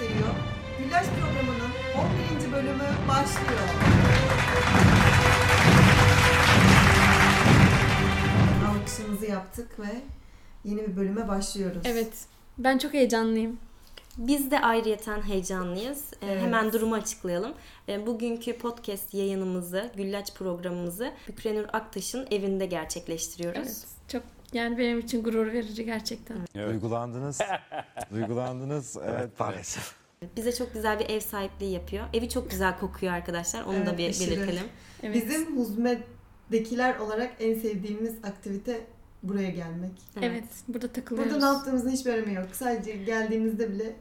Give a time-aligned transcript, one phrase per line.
[0.00, 0.34] gösteriyor.
[0.78, 1.70] Güllaç programının
[2.44, 2.52] 11.
[2.52, 3.60] bölümü başlıyor.
[8.68, 10.00] Alkışımızı yaptık ve
[10.64, 11.82] yeni bir bölüme başlıyoruz.
[11.84, 12.12] Evet.
[12.58, 13.58] Ben çok heyecanlıyım.
[14.18, 16.04] Biz de ayrıyeten heyecanlıyız.
[16.22, 16.42] Ee, Evet.
[16.42, 17.52] Hemen durumu açıklayalım.
[17.88, 23.60] Ee, Bugünkü podcast yayınımızı, Güllaç programımızı Bükrenur Aktaş'ın evinde gerçekleştiriyoruz.
[23.60, 23.86] Evet.
[24.08, 26.36] Çok yani benim için gurur verici gerçekten.
[26.54, 27.38] Duygulandınız.
[28.12, 28.96] Duygulandınız.
[29.04, 29.40] Evet.
[29.40, 29.94] Maalesef.
[30.36, 32.04] Bize çok güzel bir ev sahipliği yapıyor.
[32.14, 33.62] Evi çok güzel kokuyor arkadaşlar.
[33.62, 34.30] Onu da Evet, bir aşırı.
[34.30, 34.64] belirtelim.
[35.02, 35.14] Evet.
[35.16, 38.80] Bizim Huzme'dekiler olarak en sevdiğimiz aktivite
[39.22, 39.92] buraya gelmek.
[40.22, 40.44] Evet.
[40.68, 41.32] Burada takılıyoruz.
[41.34, 42.46] Burada ne yaptığımızın hiçbir önemi yok.
[42.52, 43.92] Sadece geldiğimizde bile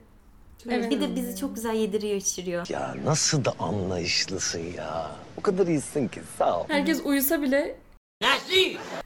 [0.63, 0.91] çok Evet.
[0.91, 2.67] Bir de bizi çok güzel yediriyor, içiriyor.
[2.69, 5.11] Ya nasıl da anlayışlısın ya.
[5.37, 6.65] O kadar iyisin ki sağ ol.
[6.67, 7.75] Herkes uyusa bile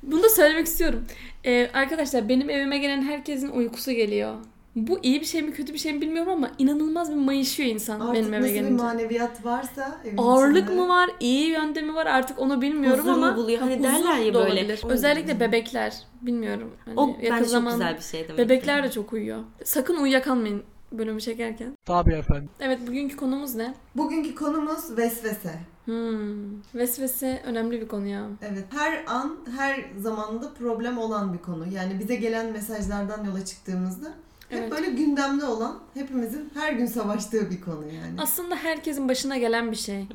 [0.04, 1.06] Bunu da söylemek istiyorum.
[1.46, 4.36] Ee, arkadaşlar benim evime gelen herkesin uykusu geliyor.
[4.76, 8.00] Bu iyi bir şey mi kötü bir şey mi bilmiyorum ama inanılmaz bir mayışıyor insan
[8.00, 8.84] Artık benim eve nasıl bir gelince.
[8.84, 13.18] maneviyat varsa evin Ağırlık içinde- mı var, iyi yönde mi var artık onu bilmiyorum Huzur
[13.18, 13.60] mu ama buluyor?
[13.60, 14.54] Hani huzur derler ya da böyle.
[14.54, 14.82] olabilir.
[14.90, 16.72] Özellikle bebekler bilmiyorum.
[16.86, 18.38] Hani O yakın bence çok güzel bir şey demek.
[18.38, 19.40] Bebekler de çok uyuyor.
[19.64, 20.64] Sakın uyuyakalmayın
[20.98, 21.78] bölümü çekerken.
[21.86, 22.50] Tabii efendim.
[22.60, 23.74] Evet bugünkü konumuz ne?
[23.96, 25.54] Bugünkü konumuz vesvese.
[25.86, 28.28] Hmm, vesvese önemli bir konu ya.
[28.42, 28.66] Evet.
[28.70, 31.66] Her an, her zamanda problem olan bir konu.
[31.74, 34.08] Yani bize gelen mesajlardan yola çıktığımızda
[34.50, 34.72] hep Evet.
[34.72, 38.16] böyle gündemde olan, hepimizin her gün savaştığı bir konu yani.
[38.18, 40.06] Aslında herkesin başına gelen bir şey.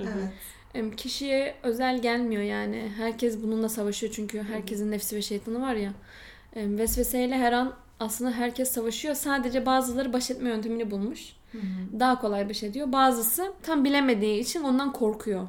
[0.75, 0.97] Evet.
[0.97, 2.93] Kişiye özel gelmiyor yani.
[2.97, 5.93] Herkes bununla savaşıyor çünkü herkesin nefsi ve şeytanı var ya.
[6.57, 9.15] Vesveseyle her an aslında herkes savaşıyor.
[9.15, 11.33] Sadece bazıları baş etme yöntemini bulmuş.
[11.99, 12.93] Daha kolay baş ediyor.
[12.93, 15.49] Bazısı tam bilemediği için ondan korkuyor.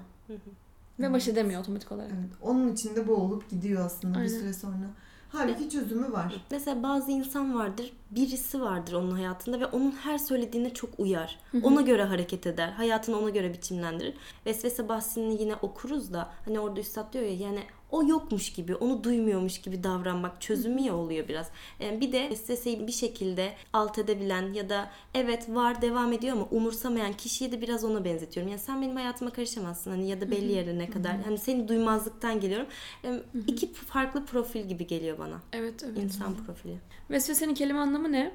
[0.99, 2.11] Ve baş edemiyor otomatik olarak.
[2.11, 2.29] Evet.
[2.41, 4.39] Onun içinde boğulup gidiyor aslında bir Aynen.
[4.39, 4.85] süre sonra.
[5.31, 6.45] Halbuki çözümü var.
[6.51, 11.39] Mesela bazı insan vardır, birisi vardır onun hayatında ve onun her söylediğine çok uyar.
[11.63, 14.13] Ona göre hareket eder, hayatını ona göre biçimlendirir.
[14.45, 17.59] Vesvese bahsini yine okuruz da hani orada üstad diyor ya yani
[17.91, 21.47] o yokmuş gibi, onu duymuyormuş gibi davranmak çözümü ya oluyor biraz.
[21.79, 26.45] Yani bir de vesveseyi bir şekilde alt edebilen ya da evet var devam ediyor ama
[26.51, 28.51] umursamayan kişiyi de biraz ona benzetiyorum.
[28.51, 31.21] Yani sen benim hayatıma karışamazsın hani ya da belli yerine kadar.
[31.25, 32.67] Hani seni duymazlıktan geliyorum.
[33.03, 35.41] Yani iki farklı profil gibi geliyor bana.
[35.53, 35.97] Evet evet.
[35.97, 36.77] İnsan profili.
[37.09, 38.31] Vesvesenin kelime anlamı ne?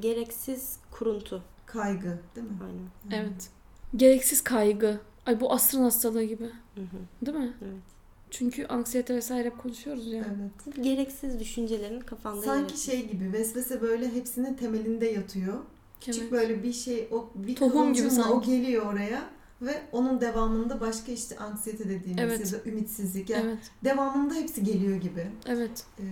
[0.00, 1.42] Gereksiz kuruntu.
[1.66, 2.56] Kaygı değil mi?
[2.64, 3.22] Aynen.
[3.22, 3.50] Evet.
[3.96, 5.00] Gereksiz kaygı.
[5.26, 6.44] Ay bu asrın hastalığı gibi.
[6.44, 7.26] Hı hı.
[7.26, 7.52] Değil mi?
[7.62, 7.95] Evet.
[8.38, 10.24] Çünkü anksiyete vesaire hep konuşuyoruz ya.
[10.38, 10.84] Evet.
[10.84, 15.54] Gereksiz düşüncelerin kafanda Sanki şey gibi vesvese böyle hepsinin temelinde yatıyor.
[16.00, 16.32] Küçük Evet.
[16.32, 18.50] böyle bir şey o bir Tohum gibi kıvılcımla o sanki.
[18.50, 19.22] geliyor oraya
[19.62, 22.52] ve onun devamında başka işte anksiyete dediğimiz Evet.
[22.52, 23.58] ya da ümitsizlik yani Evet.
[23.84, 25.26] devamında hepsi geliyor gibi.
[25.46, 25.84] Evet.
[26.00, 26.02] Ee,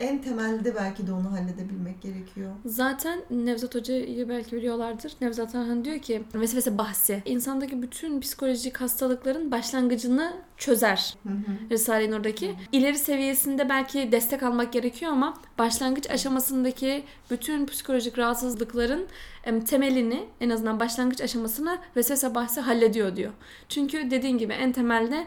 [0.00, 2.52] en temelde belki de onu halledebilmek gerekiyor.
[2.64, 5.12] Zaten Nevzat Hoca'yı belki biliyorlardır.
[5.20, 11.14] Nevzat Arhan diyor ki vesvese bahsi insandaki bütün psikolojik hastalıkların başlangıcını çözer.
[11.22, 11.70] Hı hı.
[11.70, 12.54] Risale-i Nur'daki.
[12.72, 19.06] İleri seviyesinde belki destek almak gerekiyor ama başlangıç aşamasındaki bütün psikolojik rahatsızlıkların
[19.44, 23.32] em, temelini en azından başlangıç aşamasını vesvese bahsi hallediyor diyor.
[23.68, 25.26] Çünkü dediğin gibi en temelde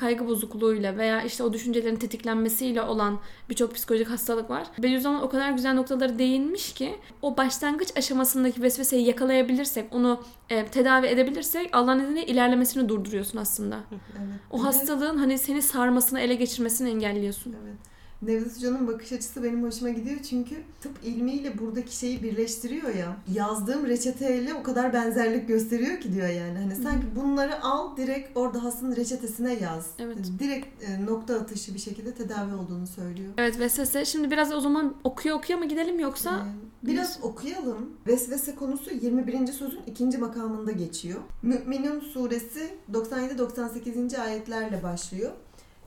[0.00, 3.18] kaygı bozukluğuyla veya işte o düşüncelerin tetiklenmesiyle olan
[3.50, 4.66] birçok psikolojik hastalık var.
[4.78, 10.20] Bediüzzaman o kadar güzel noktaları değinmiş ki o başlangıç aşamasındaki vesveseyi yakalayabilirsek, onu
[10.50, 13.80] e, tedavi edebilirsek Allah'ın izniyle ilerlemesini durduruyorsun aslında.
[13.90, 14.40] Evet.
[14.50, 17.56] O hastalığın hani seni sarmasını, ele geçirmesini engelliyorsun.
[17.64, 17.89] Evet.
[18.22, 23.16] Nevzat Hoca'nın bakış açısı benim hoşuma gidiyor çünkü tıp ilmiyle buradaki şeyi birleştiriyor ya.
[23.32, 26.58] Yazdığım reçeteyle o kadar benzerlik gösteriyor ki diyor yani.
[26.58, 29.86] Hani sanki bunları al direkt orada hastanın reçetesine yaz.
[29.98, 30.18] Evet.
[30.38, 33.32] Direkt e, nokta atışı bir şekilde tedavi olduğunu söylüyor.
[33.38, 34.04] Evet vesvese.
[34.04, 36.46] Şimdi biraz o zaman okuya okuya mı gidelim yoksa?
[36.46, 37.90] Ee, Biraz okuyalım.
[38.06, 39.46] Vesvese konusu 21.
[39.46, 41.20] sözün ikinci makamında geçiyor.
[41.42, 44.20] Mü'minun suresi 97-98.
[44.20, 45.32] ayetlerle başlıyor.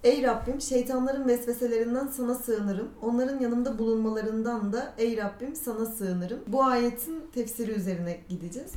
[0.03, 2.89] Ey Rabbim şeytanların vesveselerinden sana sığınırım.
[3.01, 6.39] Onların yanımda bulunmalarından da ey Rabbim sana sığınırım.
[6.47, 8.71] Bu ayetin tefsiri üzerine gideceğiz.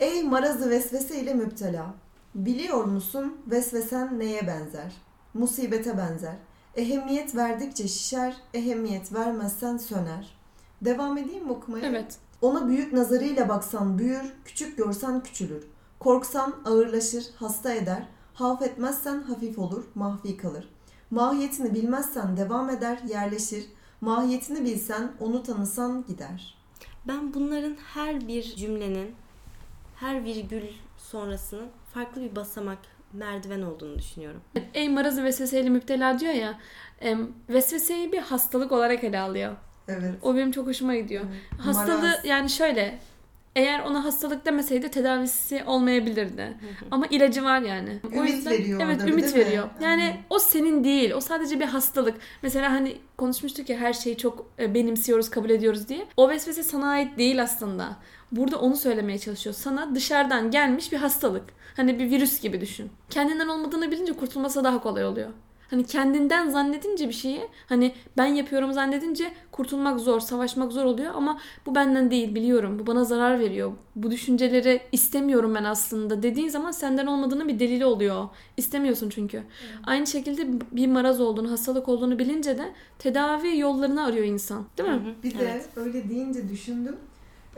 [0.00, 1.94] Ey marazı vesvese ile müptela.
[2.34, 4.92] Biliyor musun vesvesen neye benzer?
[5.34, 6.36] Musibete benzer.
[6.76, 10.38] Ehemmiyet verdikçe şişer, ehemmiyet vermezsen söner.
[10.82, 11.86] Devam edeyim mi okumaya?
[11.86, 12.18] Evet.
[12.42, 15.64] Ona büyük nazarıyla baksan büyür, küçük görsen küçülür.
[15.98, 18.08] Korksan ağırlaşır, hasta eder.
[18.38, 20.68] Havf etmezsen hafif olur, mahfi kalır.
[21.10, 23.64] Mahiyetini bilmezsen devam eder, yerleşir.
[24.00, 26.54] Mahiyetini bilsen, onu tanısan gider.
[27.08, 29.14] Ben bunların her bir cümlenin,
[29.96, 30.62] her virgül
[30.98, 32.78] sonrasının farklı bir basamak,
[33.12, 34.40] merdiven olduğunu düşünüyorum.
[34.74, 36.58] Ey marazı vesveseyle müptela diyor ya.
[37.00, 39.56] em, vesveseyi bir hastalık olarak ele alıyor.
[39.88, 40.14] Evet.
[40.22, 41.24] O benim çok hoşuma gidiyor.
[41.58, 42.24] Hastalığı Maraz.
[42.24, 42.98] yani şöyle
[43.56, 46.56] eğer ona hastalık demeseydi tedavisi olmayabilirdi.
[46.90, 48.00] Ama ilacı var yani.
[48.12, 49.40] Ümit veriyor Evet, orada ümit değil mi?
[49.46, 49.68] veriyor.
[49.80, 50.16] Yani Aynen.
[50.30, 51.10] o senin değil.
[51.10, 52.14] O sadece bir hastalık.
[52.42, 56.06] Mesela hani konuşmuştuk ya her şeyi çok e, benimsiyoruz, kabul ediyoruz diye.
[56.16, 57.96] O vesvese sana ait değil aslında.
[58.32, 59.54] Burada onu söylemeye çalışıyor.
[59.54, 61.44] Sana dışarıdan gelmiş bir hastalık.
[61.76, 62.90] Hani bir virüs gibi düşün.
[63.10, 65.28] Kendinden olmadığını bilince kurtulması daha kolay oluyor.
[65.70, 71.38] Hani kendinden zannedince bir şeyi hani ben yapıyorum zannedince kurtulmak zor, savaşmak zor oluyor ama
[71.66, 72.78] bu benden değil biliyorum.
[72.78, 73.72] Bu bana zarar veriyor.
[73.96, 78.28] Bu düşünceleri istemiyorum ben aslında dediğin zaman senden olmadığını bir delili oluyor.
[78.56, 79.42] İstemiyorsun çünkü.
[79.84, 84.64] Aynı şekilde bir maraz olduğunu, hastalık olduğunu bilince de tedavi yollarını arıyor insan.
[84.78, 85.14] Değil mi?
[85.22, 85.68] Bir de Evet.
[85.76, 86.96] öyle deyince düşündüm.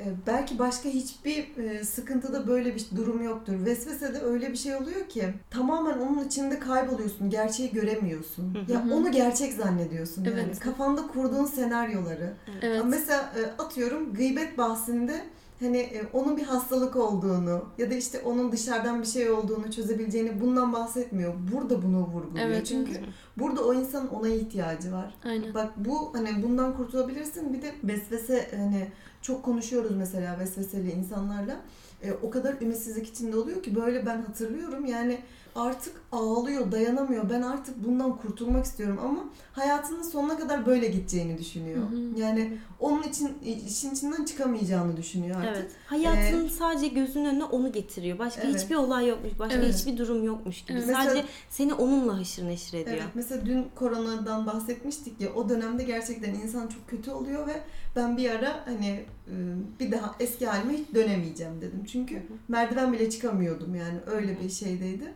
[0.01, 3.65] Ee, belki başka hiçbir e, sıkıntıda böyle bir durum yoktur.
[3.65, 7.31] Vesvesede öyle bir şey oluyor ki tamamen onun içinde kayboluyorsun.
[7.31, 8.59] Gerçeği göremiyorsun.
[8.69, 10.41] Ya onu gerçek zannediyorsun yani.
[10.47, 10.59] Evet.
[10.59, 12.35] Kafanda kurduğun senaryoları.
[12.63, 12.83] Evet.
[12.87, 15.21] Mesela e, atıyorum gıybet bahsinde
[15.61, 20.41] hani e, onun bir hastalık olduğunu ya da işte onun dışarıdan bir şey olduğunu çözebileceğini
[20.41, 21.35] bundan bahsetmiyor.
[21.53, 22.47] Burada bunu vurguluyor.
[22.47, 23.09] Evet, Çünkü evet.
[23.39, 25.15] burada o insanın ona ihtiyacı var.
[25.25, 25.55] Aynen.
[25.55, 27.53] Bak bu hani bundan kurtulabilirsin.
[27.53, 28.89] Bir de vesvese hani
[29.23, 31.61] çok konuşuyoruz mesela vesveseli insanlarla.
[32.03, 35.21] E, o kadar ümitsizlik içinde oluyor ki böyle ben hatırlıyorum yani
[35.55, 37.31] artık ağlıyor, dayanamıyor.
[37.31, 41.79] Ben artık bundan kurtulmak istiyorum ama hayatının sonuna kadar böyle gideceğini düşünüyor.
[41.91, 42.21] Hı hı.
[42.21, 43.39] Yani onun için
[43.69, 45.57] işin içinden çıkamayacağını düşünüyor artık.
[45.57, 45.71] Evet.
[45.87, 48.19] Hayatın sadece gözünün önüne onu getiriyor.
[48.19, 48.63] Başka Evet.
[48.63, 49.39] hiçbir olay yokmuş.
[49.39, 49.75] Başka Evet.
[49.75, 50.79] hiçbir durum yokmuş gibi.
[50.79, 50.87] Evet.
[50.87, 52.97] Sadece Mesela- seni onunla haşır neşir ediyor.
[52.97, 57.61] Evet, mesela dün koronadan bahsetmiştik ya o dönemde gerçekten insan çok kötü oluyor ve
[57.97, 59.35] ben bir ara hani e,
[59.81, 61.85] bir daha eski halime hiç dönemeyeceğim dedim.
[61.93, 65.13] Çünkü merdiven bile çıkamıyordum yani öyle bir şeydeydi.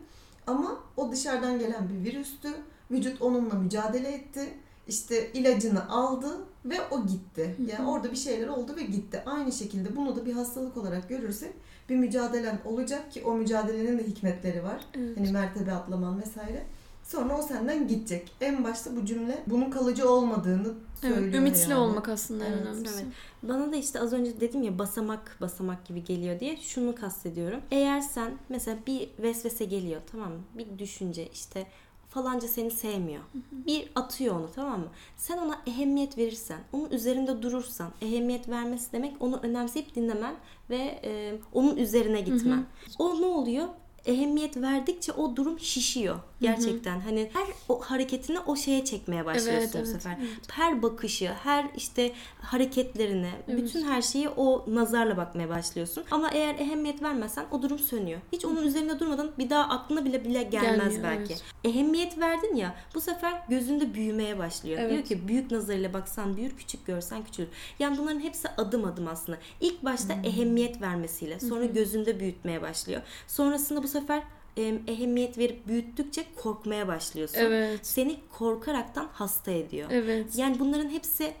[0.47, 2.49] Ama o dışarıdan gelen bir virüstü.
[2.91, 4.53] Vücut onunla mücadele etti.
[4.87, 7.55] İşte ilacını aldı ve o gitti.
[7.71, 9.23] Yani orada bir şeyler oldu ve gitti.
[9.25, 11.53] Aynı şekilde bunu da bir hastalık olarak görürsek
[11.89, 14.85] bir mücadelen olacak ki o mücadelenin de hikmetleri var.
[14.97, 15.19] Evet.
[15.19, 16.63] Hani mertebe atlaman vesaire.
[17.05, 18.31] Sonra o senden gidecek.
[18.41, 21.21] En başta bu cümle bunun kalıcı olmadığını söylüyor.
[21.23, 21.75] Evet, ümitli yani.
[21.75, 22.95] olmak aslında en Evet, önemlisi.
[23.03, 23.13] Evet.
[23.43, 27.61] Bana da işte az önce dedim ya basamak basamak gibi geliyor diye şunu kastediyorum.
[27.71, 30.39] Eğer sen mesela bir vesvese geliyor tamam mı?
[30.57, 31.67] Bir düşünce işte
[32.09, 33.23] falanca seni sevmiyor.
[33.51, 34.87] Bir atıyor onu tamam mı?
[35.17, 40.35] Sen ona ehemmiyet verirsen, onun üzerinde durursan, ehemmiyet vermesi demek onu önemseyip dinlemen
[40.69, 42.65] ve e, onun üzerine gitmen.
[42.99, 43.67] O ne oluyor?
[44.05, 46.15] Ehemmiyet verdikçe o durum şişiyor.
[46.41, 50.17] Gerçekten hani her o hareketini o şeye çekmeye başlıyorsun Evet, bu evet, sefer.
[50.19, 50.29] evet.
[50.51, 52.11] Her bakışı, her işte
[52.41, 53.63] hareketlerine, Evet.
[53.63, 56.03] bütün her şeyi o nazarla bakmaya başlıyorsun.
[56.11, 58.19] Ama eğer ehemmiyet vermezsen o durum sönüyor.
[58.31, 61.33] Hiç onun üzerinde durmadan bir daha aklına bile bile gelmez Gelmiyor, belki.
[61.33, 61.43] evet.
[61.63, 64.79] Ehemmiyet verdin ya bu sefer gözünde büyümeye başlıyor.
[64.79, 64.91] Evet.
[64.91, 67.49] Diyor ki büyük nazarıyla baksan büyür, küçük görsen küçülür.
[67.79, 69.37] Yani bunların hepsi adım adım aslında.
[69.61, 73.01] İlk başta ehemmiyet vermesiyle sonra gözünde büyütmeye başlıyor.
[73.27, 74.23] Sonrasında bu sefer
[74.57, 77.39] em, ehemmiyet verip büyüttükçe korkmaya başlıyorsun.
[77.39, 77.79] Evet.
[77.81, 79.89] Seni korkaraktan hasta ediyor.
[79.91, 80.37] Evet.
[80.37, 81.33] Yani bunların hepsi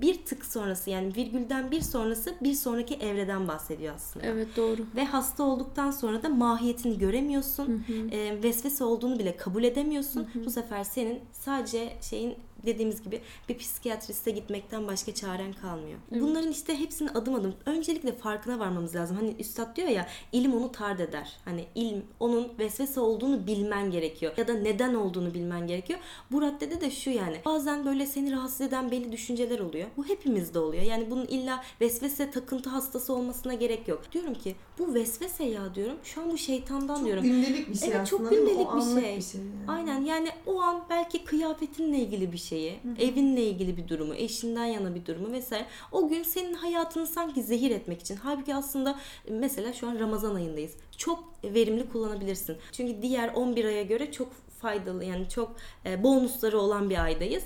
[0.00, 4.26] bir tık sonrası yani virgülden bir sonrası bir sonraki evreden bahsediyor aslında.
[4.26, 4.82] Evet doğru.
[4.96, 7.84] Ve hasta olduktan sonra da mahiyetini göremiyorsun.
[8.12, 10.28] E, vesvese olduğunu bile kabul edemiyorsun.
[10.46, 12.34] Bu sefer senin sadece şeyin
[12.66, 15.98] dediğimiz gibi bir psikiyatriste gitmekten başka çaren kalmıyor.
[16.10, 19.16] Bunların işte hepsini adım adım öncelikle farkına varmamız lazım.
[19.16, 21.36] Hani üstad diyor ya ilim onu tard eder.
[21.44, 24.32] Hani ilim onun vesvese olduğunu bilmen gerekiyor.
[24.36, 25.98] Ya da neden olduğunu bilmen gerekiyor.
[26.32, 27.36] Bu raddede de şu yani.
[27.44, 29.88] Bazen böyle seni rahatsız eden belli düşünceler oluyor.
[29.96, 30.82] Bu hepimizde oluyor.
[30.82, 34.02] Yani bunun illa vesvese takıntı hastası olmasına gerek yok.
[34.12, 35.96] Diyorum ki bu vesvese ya diyorum.
[36.04, 37.22] Şu an bu şeytandan Çok diyorum.
[37.22, 38.30] gündelik bir şey Evet, çok aslında.
[38.30, 38.48] değil mi?
[38.50, 39.16] gündelik bir şey.
[39.16, 39.50] bir şey yani.
[39.70, 44.94] Aynen yani o an belki kıyafetinle ilgili bir şeyi, evinle ilgili bir durumu, eşinden yana
[44.94, 45.66] bir durumu vesaire.
[45.92, 48.16] O gün senin hayatını sanki zehir etmek için.
[48.16, 48.98] Halbuki aslında
[49.30, 50.72] mesela şu an Ramazan ayındayız.
[50.96, 52.56] Çok verimli kullanabilirsin.
[52.72, 54.28] Çünkü diğer 11 aya göre çok
[54.60, 57.42] faydalı yani çok e, bonusları olan bir aydayız.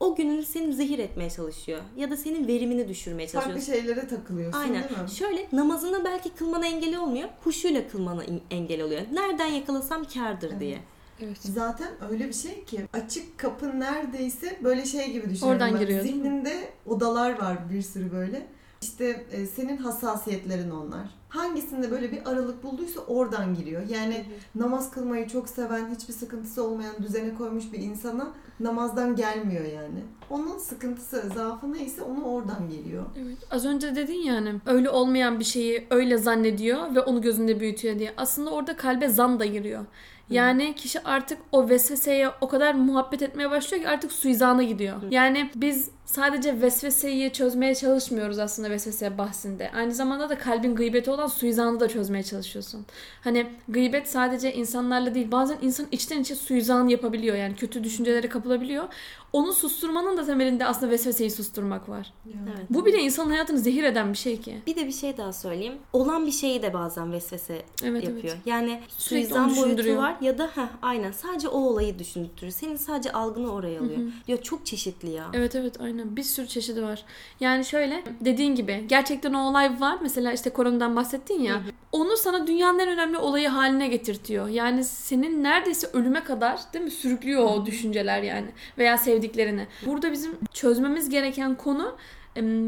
[0.00, 1.80] O gününü senin zehir etmeye çalışıyor.
[1.96, 3.56] Ya da senin verimini düşürmeye çalışıyor.
[3.56, 4.88] Farklı şeylere takılıyorsun Aynen.
[4.88, 5.10] değil mi?
[5.10, 7.28] Şöyle namazını belki kılmana engel olmuyor.
[7.44, 9.00] Huşuyla kılmana engel oluyor.
[9.12, 10.78] Nereden yakalasam kârdır diye.
[11.20, 11.38] Evet.
[11.40, 15.62] Zaten öyle bir şey ki açık kapı neredeyse böyle şey gibi düşünüyorum.
[15.62, 15.80] Oradan ben.
[15.80, 16.02] giriyor?
[16.02, 18.46] Zihninde odalar var bir sürü böyle.
[18.82, 21.18] İşte e, senin hassasiyetlerin onlar.
[21.28, 23.82] Hangisinde böyle bir aralık bulduysa oradan giriyor.
[23.88, 30.04] Yani namaz kılmayı çok seven, hiçbir sıkıntısı olmayan, düzene koymuş bir insana namazdan gelmiyor yani.
[30.30, 33.04] Onun sıkıntısı, zaafı neyse onu oradan geliyor.
[33.22, 33.36] Evet.
[33.50, 38.14] Az önce dedin yani öyle olmayan bir şeyi öyle zannediyor ve onu gözünde büyütüyor diye.
[38.16, 39.84] Aslında orada kalbe zan da giriyor.
[40.30, 44.96] Yani kişi artık o vesveseye o kadar muhabbet etmeye başlıyor ki artık suizana gidiyor.
[45.10, 49.70] Yani biz sadece vesveseyi çözmeye çalışmıyoruz aslında vesvese bahsinde.
[49.74, 52.86] Aynı zamanda da kalbin gıybeti olan suizanı da çözmeye çalışıyorsun.
[53.20, 58.84] Hani gıybet sadece insanlarla değil bazen insan içten içe suizan yapabiliyor yani kötü düşüncelere kapılabiliyor.
[59.32, 62.12] Onu susturmanın da temelinde aslında vesveseyi susturmak var.
[62.26, 62.66] Evet.
[62.70, 64.58] Bu bile insanın hayatını zehir eden bir şey ki.
[64.66, 65.74] Bir de bir şey daha söyleyeyim.
[65.92, 68.24] Olan bir şeyi de bazen vesvese Evet, yapıyor.
[68.34, 68.46] evet.
[68.46, 72.52] Yani Sürekli suizan boyutu var ya da heh, aynen sadece o olayı düşündürüyor.
[72.52, 73.98] Senin sadece algını oraya alıyor.
[74.28, 75.26] Ya çok çeşitli ya.
[75.32, 77.04] Evet evet aynen bir sürü çeşidi var.
[77.40, 79.98] Yani şöyle dediğin gibi gerçekten o olay var.
[80.02, 81.62] Mesela işte koronadan bahsettin ya.
[81.92, 84.48] Onu sana dünyanın en önemli olayı haline getirtiyor.
[84.48, 88.46] Yani senin neredeyse ölüme kadar değil mi sürüklüyor o düşünceler yani
[88.78, 89.66] veya sevdiklerini.
[89.86, 91.96] Burada bizim çözmemiz gereken konu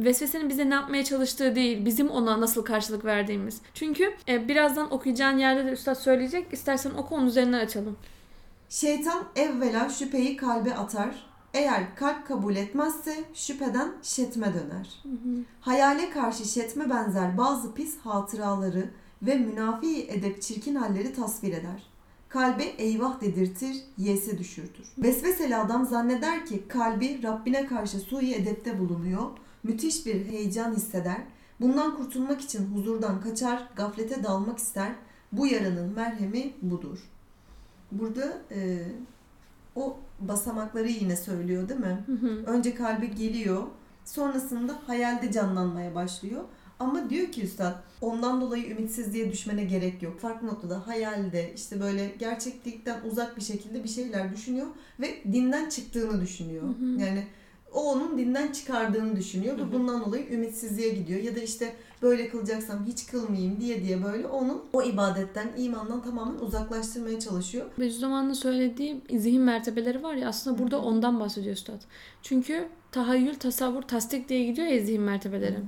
[0.05, 3.61] vesvesenin bize ne yapmaya çalıştığı değil, bizim ona nasıl karşılık verdiğimiz.
[3.75, 6.53] Çünkü e, birazdan okuyacağın yerde de üstad söyleyecek.
[6.53, 7.97] İstersen oku onun üzerinden açalım.
[8.69, 11.31] Şeytan evvela şüpheyi kalbe atar.
[11.55, 15.03] Eğer kalp kabul etmezse şüpheden şetme döner.
[15.61, 18.91] Hayale karşı şetme benzer bazı pis hatıraları
[19.23, 21.90] ve münafi edep çirkin halleri tasvir eder.
[22.31, 24.87] Kalbe eyvah dedirtir, yese düşürtür.
[24.99, 29.31] Vesveseli adam zanneder ki kalbi Rabbine karşı sui edepte bulunuyor,
[29.63, 31.21] müthiş bir heyecan hisseder.
[31.61, 34.93] Bundan kurtulmak için huzurdan kaçar, gaflete dalmak ister.
[35.33, 36.99] Bu yaranın merhemi budur.
[37.93, 38.79] Burada e,
[39.77, 42.05] o basamakları yine söylüyor değil mi?
[42.47, 43.63] Önce kalbe geliyor.
[44.05, 46.45] Sonrasında hayalde canlanmaya başlıyor.
[46.81, 50.21] Ama diyor ki üstad ondan dolayı ümitsizliğe düşmene gerek yok.
[50.21, 54.67] Farklı noktada hayalde işte böyle gerçeklikten uzak bir şekilde bir şeyler düşünüyor
[55.01, 56.63] ve dinden çıktığını düşünüyor.
[56.99, 57.27] Yani
[57.73, 61.21] o onun dinden çıkardığını düşünüyor ve bundan dolayı ümitsizliğe gidiyor.
[61.21, 61.73] Ya da işte
[62.03, 67.67] böyle kılacaksam hiç kılmayayım diye diye böyle onun o ibadetten, imandan tamamen uzaklaştırmaya çalışıyor.
[67.79, 71.81] Bediüzzaman'ın söylediği zihin mertebeleri var ya aslında burada ondan bahsediyor üstad.
[72.23, 75.59] Çünkü tahayyül, tasavvur, tasdik diye gidiyor ya zihin mertebeleri.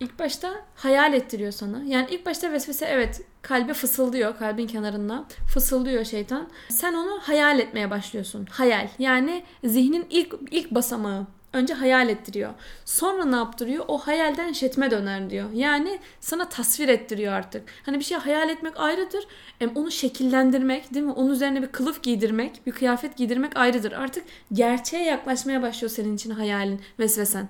[0.00, 1.82] İlk başta hayal ettiriyor sana.
[1.86, 5.24] Yani ilk başta vesvese evet kalbe fısıldıyor kalbin kenarında.
[5.54, 6.48] Fısıldıyor şeytan.
[6.68, 8.46] Sen onu hayal etmeye başlıyorsun.
[8.50, 8.88] Hayal.
[8.98, 11.26] Yani zihnin ilk ilk basamağı.
[11.52, 12.50] Önce hayal ettiriyor.
[12.84, 13.84] Sonra ne yaptırıyor?
[13.88, 15.50] O hayalden şetme döner diyor.
[15.52, 17.62] Yani sana tasvir ettiriyor artık.
[17.86, 19.24] Hani bir şey hayal etmek ayrıdır.
[19.60, 21.12] Em, Onu şekillendirmek değil mi?
[21.12, 23.92] Onun üzerine bir kılıf giydirmek, bir kıyafet giydirmek ayrıdır.
[23.92, 27.48] Artık gerçeğe yaklaşmaya başlıyor senin için hayalin, vesvesen.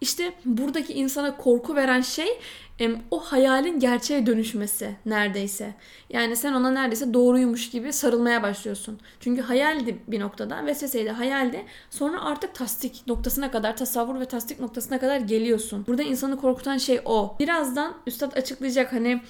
[0.00, 2.28] İşte buradaki insana korku veren şey
[3.10, 5.74] o hayalin gerçeğe dönüşmesi neredeyse.
[6.10, 9.00] Yani sen ona neredeyse doğruymuş gibi sarılmaya başlıyorsun.
[9.20, 11.64] Çünkü hayaldi bir noktada, vesveseydi hayaldi.
[11.90, 15.84] Sonra artık tasdik noktasına kadar, tasavvur ve tasdik noktasına kadar geliyorsun.
[15.86, 17.36] Burada insanı korkutan şey o.
[17.38, 19.20] Birazdan üstad açıklayacak hani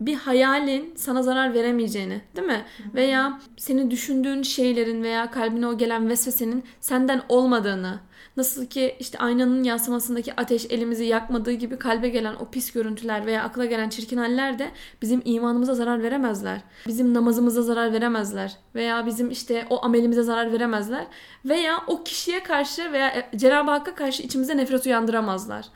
[0.00, 2.64] bir hayalin sana zarar veremeyeceğini değil mi?
[2.94, 8.00] Veya senin düşündüğün şeylerin veya kalbine o gelen vesvesenin senden olmadığını
[8.36, 13.42] Nasıl ki işte aynanın yansımasındaki ateş elimizi yakmadığı gibi kalbe gelen o pis görüntüler veya
[13.42, 14.70] akla gelen çirkin haller de
[15.02, 16.60] bizim imanımıza zarar veremezler.
[16.86, 18.56] Bizim namazımıza zarar veremezler.
[18.74, 21.06] Veya bizim işte o amelimize zarar veremezler.
[21.44, 25.66] Veya o kişiye karşı veya e, Cenab-ı Hakk'a karşı içimize nefret uyandıramazlar.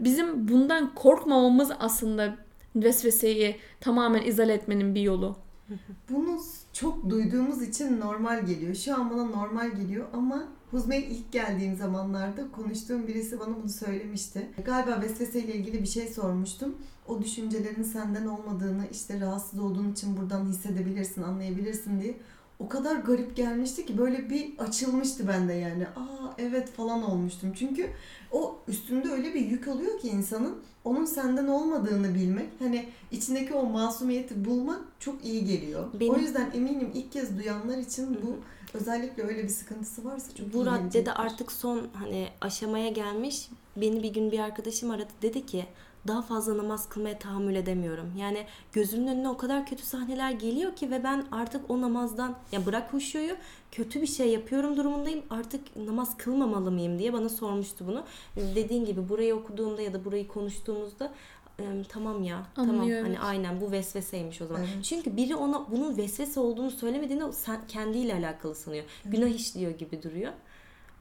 [0.00, 2.36] Bizim bundan korkmamamız aslında
[2.76, 5.36] vesveseyi tamamen izale etmenin bir yolu.
[6.10, 6.40] Bunu
[6.72, 8.74] çok duyduğumuz için normal geliyor.
[8.74, 14.46] Şu an bana normal geliyor ama Huzme'ye ilk geldiğim zamanlarda konuştuğum birisi bana bunu söylemişti.
[14.64, 16.74] Galiba vesveseyle ilgili bir şey sormuştum.
[17.08, 22.14] O düşüncelerin senden olmadığını, işte rahatsız olduğun için buradan hissedebilirsin, anlayabilirsin diye.
[22.58, 25.86] O kadar garip gelmişti ki böyle bir açılmıştı bende yani.
[25.86, 27.52] Aa evet falan olmuştum.
[27.58, 27.90] Çünkü
[28.32, 30.54] o üstünde öyle bir yük oluyor ki insanın
[30.84, 35.84] onun senden olmadığını bilmek, hani içindeki o masumiyeti bulmak çok iyi geliyor.
[36.00, 38.36] Benim- O yüzden eminim ilk kez duyanlar için bu
[38.74, 43.48] özellikle öyle bir sıkıntısı varsa çok Bu raddede artık son hani aşamaya gelmiş.
[43.76, 45.66] Beni bir gün bir arkadaşım aradı dedi ki
[46.08, 48.12] daha fazla namaz kılmaya tahammül edemiyorum.
[48.18, 52.66] Yani gözümün önüne o kadar kötü sahneler geliyor ki ve ben artık o namazdan ya
[52.66, 53.36] bırak huşuyu
[53.72, 55.22] kötü bir şey yapıyorum durumundayım.
[55.30, 58.04] Artık namaz kılmamalı mıyım diye bana sormuştu bunu.
[58.36, 61.12] Dediğin gibi burayı okuduğumda ya da burayı konuştuğumuzda "Em,
[61.88, 63.18] tamam ya tamam Anlıyor, hani evet.
[63.22, 64.62] aynen bu vesveseymiş o zaman.
[64.62, 64.84] Evet.
[64.84, 68.84] Çünkü biri ona bunun vesvese olduğunu söylemediğinde o sen, kendiyle alakalı sanıyor.
[69.04, 70.32] Günah işliyor gibi duruyor.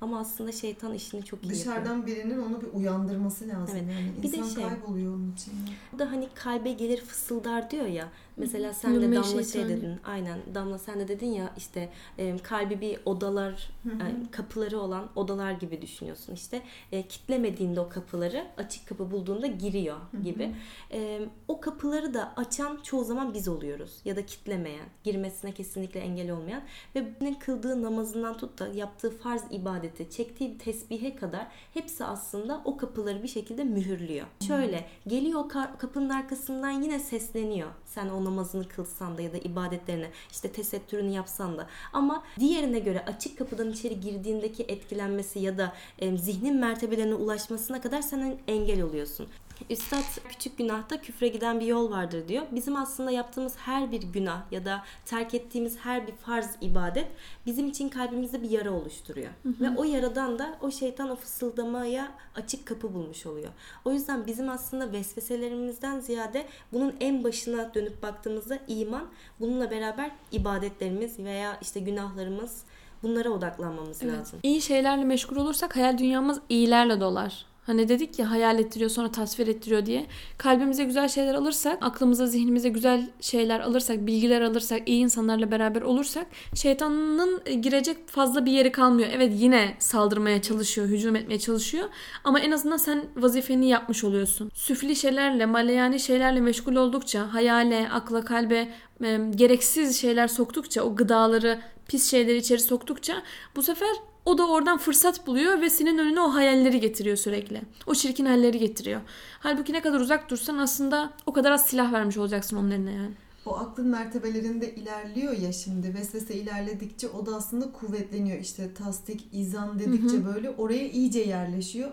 [0.01, 1.59] Ama aslında şeytan işini çok iyi yapıyor.
[1.59, 3.93] Dışarıdan birinin onu bir uyandırması lazım Evet.
[3.93, 4.23] yani.
[4.23, 5.53] Bir de İnsan şey- kayboluyor onun için.
[5.93, 8.07] Bu da hani kalbe gelir fısıldar diyor ya.
[8.37, 9.77] Mesela sen de Damla şey şeytani.
[9.77, 9.99] dedin.
[10.03, 15.51] Aynen Damla sen de dedin ya işte e, kalbi bir odalar e, kapıları olan odalar
[15.51, 16.33] gibi düşünüyorsun.
[16.33, 16.61] İşte
[16.91, 20.55] e, kitlemediğinde o kapıları açık kapı bulduğunda giriyor gibi.
[20.91, 23.91] E, o kapıları da açan çoğu zaman biz oluyoruz.
[24.05, 26.61] Ya da kitlemeyen, girmesine kesinlikle engel olmayan
[26.95, 32.77] ve birinin kıldığı namazından tut da yaptığı farz ibadeti, çektiği tesbihe kadar hepsi aslında o
[32.77, 34.25] kapıları bir şekilde mühürlüyor.
[34.47, 37.69] Şöyle geliyor kapının arkasından yine sesleniyor.
[37.85, 41.67] Sen namazını kılsan da ya da ibadetlerini işte tesettürünü yapsan da.
[41.93, 48.01] Ama diğerine göre açık kapıdan içeri girdiğindeki etkilenmesi ya da e, zihnin mertebelerine ulaşmasına kadar
[48.01, 49.27] sen engel oluyorsun.
[49.69, 52.43] Üstad küçük günahta küfre giden bir yol vardır diyor.
[52.51, 57.07] Bizim aslında yaptığımız her bir günah ya da terk ettiğimiz her bir farz ibadet
[57.45, 59.29] bizim için kalbimizde bir yara oluşturuyor.
[59.45, 63.49] Ve o yaradan da o şeytan o fısıldamaya açık kapı bulmuş oluyor.
[63.85, 69.07] O yüzden bizim aslında vesveselerimizden ziyade bunun en başına dönüp baktığımızda iman,
[69.39, 72.63] bununla beraber ibadetlerimiz veya işte günahlarımız
[73.03, 74.39] bunlara odaklanmamız lazım.
[74.43, 77.45] İyi şeylerle meşgul olursak hayal dünyamız iyilerle dolar.
[77.65, 80.05] Hani dedik ya hayal ettiriyor sonra tasvir ettiriyor diye.
[80.37, 86.27] Kalbimize güzel şeyler alırsak, aklımıza, zihnimize güzel şeyler alırsak, bilgiler alırsak, iyi insanlarla beraber olursak
[86.55, 89.09] şeytanın e, girecek fazla bir yeri kalmıyor.
[89.13, 91.89] Evet yine saldırmaya çalışıyor, hücum etmeye çalışıyor.
[92.23, 94.51] Ama en azından sen vazifeni yapmış oluyorsun.
[94.53, 98.69] Süfli şeylerle, maleyani şeylerle meşgul oldukça, hayale, akla, kalbe
[99.03, 103.23] e, gereksiz şeyler soktukça, o gıdaları, pis şeyleri içeri soktukça
[103.55, 103.95] bu sefer
[104.25, 107.61] o da oradan fırsat buluyor ve senin önüne o hayalleri getiriyor sürekli.
[107.87, 109.01] O çirkin halleri getiriyor.
[109.39, 113.13] Halbuki ne kadar uzak dursan aslında o kadar az silah vermiş olacaksın onun eline yani.
[113.45, 118.39] O aklın mertebelerinde ilerliyor ya şimdi vesvese ilerledikçe o da aslında kuvvetleniyor.
[118.39, 121.91] İşte tasdik, izan dedikçe böyle oraya iyice yerleşiyor.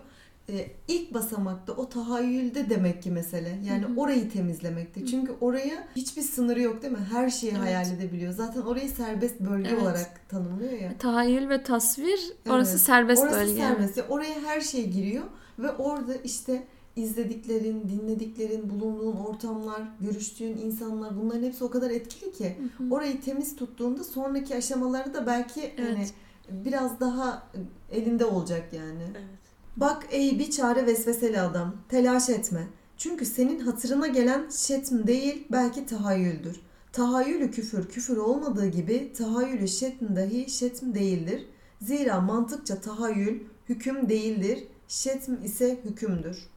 [0.48, 3.58] Ee, ilk basamakta o tahayyülde demek ki mesele.
[3.64, 5.06] Yani orayı temizlemekte.
[5.06, 7.06] Çünkü oraya hiçbir sınırı yok değil mi?
[7.12, 8.32] Her şeyi hayal edebiliyor.
[8.32, 9.82] Zaten orayı serbest bölge Evet.
[9.82, 10.98] olarak tanımlıyor ya.
[10.98, 12.20] Tahayyül ve tasvir
[12.50, 12.80] orası Evet.
[12.80, 13.60] serbest Orası bölge.
[13.60, 13.96] serbest.
[13.96, 15.24] Ya Oraya her şey giriyor
[15.58, 16.62] ve orada işte
[16.96, 22.56] izlediklerin, dinlediklerin, bulunduğun ortamlar, görüştüğün insanlar bunların hepsi o kadar etkili ki
[22.90, 26.14] orayı temiz tuttuğunda sonraki aşamaları da belki hani Evet.
[26.50, 27.48] biraz daha
[27.92, 29.02] elinde olacak yani.
[29.02, 29.41] Evet.
[29.76, 32.66] Bak ey bir çare vesveseli adam, telaş etme.
[32.96, 36.60] Çünkü senin hatırına gelen şetm değil, belki tahayyüldür.
[36.92, 41.46] Tahayyülü küfür, küfür olmadığı gibi tahayyülü şetm dahi şetm değildir.
[41.80, 46.48] Zira mantıkça tahayyül hüküm değildir, şetm ise hükümdür.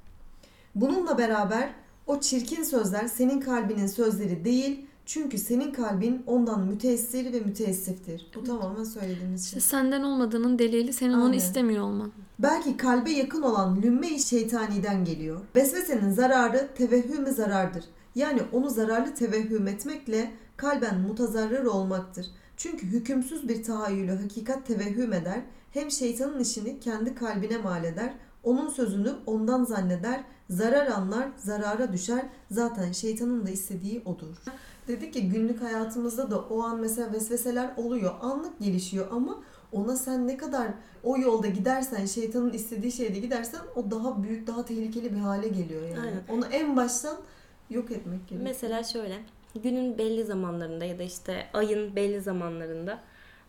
[0.75, 1.69] Bununla beraber
[2.07, 8.27] o çirkin sözler senin kalbinin sözleri değil, çünkü senin kalbin ondan müteessir ve müteessiftir.
[8.35, 9.57] Bu tamamen söylediğimiz şey.
[9.57, 11.37] İşte senden olmadığının delili senin onu Aynen.
[11.37, 12.11] istemiyor olman.
[12.39, 15.41] Belki kalbe yakın olan lümme-i şeytaniden geliyor.
[15.55, 17.85] Vesvesenin zararı tevehhüm zarardır.
[18.15, 22.25] Yani onu zararlı tevehhüm etmekle kalben mutazarrır olmaktır.
[22.57, 28.69] Çünkü hükümsüz bir tahayyülü hakikat tevehhüm eder, hem şeytanın işini kendi kalbine mal eder, onun
[28.69, 32.25] sözünü ondan zanneder, zarar anlar, zarara düşer.
[32.51, 34.35] Zaten şeytanın da istediği odur.
[34.87, 38.11] Dedik ki günlük hayatımızda da o an mesela vesveseler oluyor.
[38.21, 39.41] Anlık gelişiyor ama
[39.75, 40.67] ona sen ne kadar
[41.03, 45.81] o yolda gidersen, şeytanın istediği şeyde gidersen o daha büyük, daha tehlikeli bir hale geliyor
[45.81, 45.99] yani.
[45.99, 46.23] Aynen.
[46.29, 47.17] Onu en baştan
[47.69, 48.41] yok etmek gerekiyor.
[48.43, 49.19] Mesela şöyle
[49.63, 52.99] günün belli zamanlarında ya da işte ayın belli zamanlarında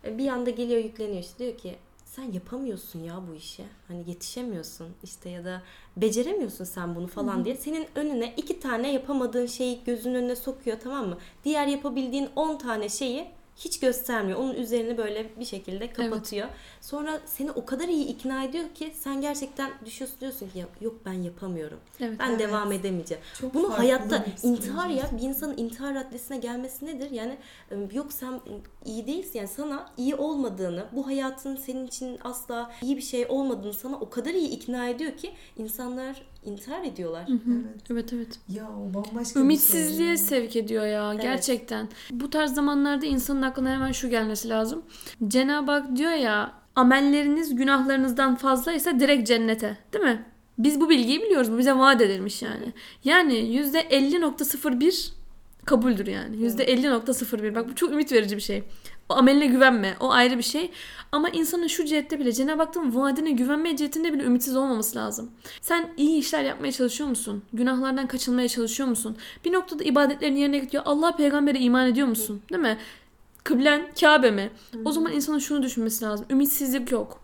[0.04, 3.64] e, bir anda geliyor yükleniyor işte diyor ki sen yapamıyorsun ya bu işe.
[3.88, 5.62] Hani yetişemiyorsun işte ya da
[5.96, 7.56] beceremiyorsun sen bunu falan diye.
[7.56, 11.18] Senin önüne iki tane yapamadığın şeyi gözünün önüne sokuyor tamam mı?
[11.44, 14.38] Diğer yapabildiğin 10 tane şeyi hiç göstermiyor.
[14.38, 16.48] Onun üzerini böyle bir şekilde kapatıyor.
[16.80, 20.94] Sonra seni o kadar iyi ikna ediyor ki sen gerçekten düşüyorsun diyorsun ki "Ya yok
[21.06, 21.78] ben yapamıyorum.
[22.00, 22.18] Evet.
[22.18, 22.40] Ben Evet.
[22.40, 23.22] devam edemeyeceğim.
[23.40, 27.10] Çok Bunu hayatta intihar ya bir insanın intihar raddesine gelmesi nedir?
[27.10, 27.36] Yani
[27.70, 28.40] e, yok sen
[28.84, 33.74] iyi değilsin yani sana iyi olmadığını, bu hayatın senin için asla iyi bir şey olmadığını
[33.74, 37.24] sana o kadar iyi ikna ediyor ki insanlar intihar ediyorlar.
[37.28, 37.66] Evet.
[37.90, 38.38] Evet evet.
[38.48, 40.26] Ya o bambaşka Ümitsizliğe bir şey.
[40.26, 41.22] sevk ediyor ya Evet.
[41.22, 41.88] gerçekten.
[42.10, 44.82] Bu tarz zamanlarda insanın aklına hemen şu gelmesi lazım.
[45.28, 50.24] Cenab-ı Hak diyor ya amelleriniz günahlarınızdan fazlaysa direkt cennete değil mi?
[50.58, 51.52] Biz bu bilgiyi biliyoruz.
[51.52, 52.72] Bu bize vaat edilmiş yani.
[53.04, 55.12] Yani %50.01
[55.64, 56.36] kabuldür yani.
[56.36, 57.54] %50.01.
[57.54, 58.62] Bak bu çok ümit verici bir şey.
[59.08, 59.96] O ameline güvenme.
[60.00, 60.70] O ayrı bir şey.
[61.12, 65.30] Ama insanın şu cihette bile Cenab-ı Hakk'ın vaadine güvenmeye cihetinde bile ümitsiz olmaması lazım.
[65.60, 67.42] Sen iyi işler yapmaya çalışıyor musun?
[67.52, 69.16] Günahlardan kaçınmaya çalışıyor musun?
[69.44, 70.82] Bir noktada ibadetlerini yerine getiriyor.
[70.86, 72.42] Allah peygambere iman ediyor musun?
[72.50, 72.78] Değil mi?
[73.44, 74.50] Kıblen Kabe mi?
[74.84, 76.26] O zaman insanın şunu düşünmesi lazım.
[76.30, 77.20] Ümitsizlik yok.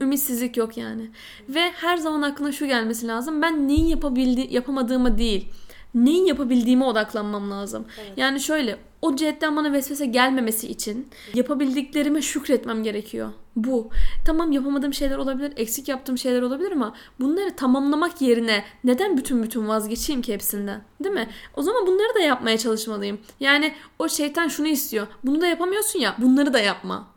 [0.00, 1.10] Ümitsizlik yok yani.
[1.48, 3.42] Ve her zaman aklına şu gelmesi lazım.
[3.42, 5.48] Ben neyi yapabildi, yapamadığımı değil.
[5.94, 7.86] neyin yapabildiğime odaklanmam lazım.
[8.16, 13.32] Yani şöyle o cihetten bana vesvese gelmemesi için yapabildiklerime şükretmem gerekiyor.
[13.56, 13.90] Bu.
[14.26, 19.68] Tamam yapamadığım şeyler olabilir, eksik yaptığım şeyler olabilir ama bunları tamamlamak yerine neden bütün bütün
[19.68, 20.82] vazgeçeyim ki hepsinden?
[21.04, 21.28] Değil mi?
[21.56, 23.18] O zaman bunları da yapmaya çalışmalıyım.
[23.40, 25.06] Yani o şeytan şunu istiyor.
[25.24, 27.08] Bunu da yapamıyorsun ya, bunları da yapma.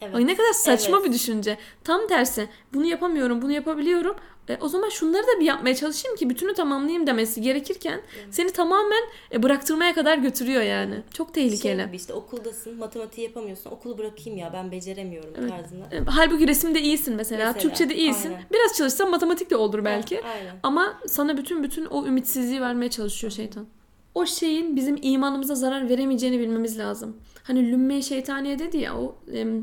[0.00, 0.14] Evet.
[0.14, 1.08] Ay ne kadar saçma Evet.
[1.08, 1.58] bir düşünce.
[1.84, 2.48] Tam tersi.
[2.74, 4.16] Bunu yapamıyorum, bunu yapabiliyorum.
[4.48, 9.02] E, o zaman şunları da bir yapmaya çalışayım ki bütünü tamamlayayım demesi gerekirken seni tamamen
[9.32, 11.02] e, bıraktırmaya kadar götürüyor yani.
[11.14, 11.76] Çok tehlikeli.
[11.76, 13.70] Şey gibi işte okuldasın, matematiği yapamıyorsun.
[13.70, 15.84] Okulu bırakayım ya ben beceremiyorum tarzında.
[15.92, 18.28] E, Halbuki resimde iyisin mesela, Mesela, Türkçe'de iyisin.
[18.28, 18.44] aynen.
[18.52, 20.24] Biraz çalışsan matematik de olur belki.
[20.24, 20.56] Aynen.
[20.62, 23.66] Ama sana bütün bütün o ümitsizliği vermeye çalışıyor şeytan.
[24.16, 27.16] O şeyin bizim imanımıza zarar veremeyeceğini bilmemiz lazım.
[27.42, 29.18] Hani lümme şeytaniye dedi ya o